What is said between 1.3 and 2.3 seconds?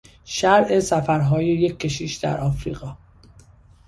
یک کشیش